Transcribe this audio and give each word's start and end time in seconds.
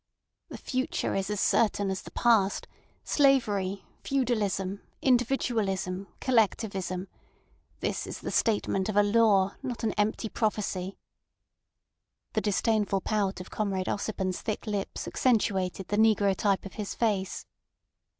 "The 0.49 0.57
future 0.57 1.13
is 1.13 1.29
as 1.29 1.39
certain 1.39 1.91
as 1.91 2.01
the 2.01 2.09
past—slavery, 2.09 3.85
feudalism, 4.03 4.81
individualism, 4.99 6.07
collectivism. 6.19 7.07
This 7.81 8.07
is 8.07 8.21
the 8.21 8.31
statement 8.31 8.89
of 8.89 8.97
a 8.97 9.03
law, 9.03 9.53
not 9.61 9.83
an 9.83 9.91
empty 9.99 10.27
prophecy." 10.27 10.97
The 12.33 12.41
disdainful 12.41 13.01
pout 13.01 13.39
of 13.39 13.51
Comrade 13.51 13.85
Ossipon's 13.87 14.41
thick 14.41 14.65
lips 14.65 15.07
accentuated 15.07 15.89
the 15.89 15.97
negro 15.97 16.35
type 16.35 16.65
of 16.65 16.73
his 16.81 16.95
face. 16.95 17.45